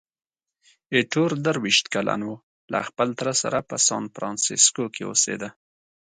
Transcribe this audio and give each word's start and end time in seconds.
ایټور 0.95 1.31
درویشت 1.45 1.85
کلن 1.93 2.21
وو، 2.27 2.35
له 2.71 2.79
خپل 2.87 3.09
تره 3.19 3.33
سره 3.41 3.57
په 3.69 3.75
سانفرانسیسکو 3.87 4.85
کې 4.95 5.03
اوسېده. 5.11 5.49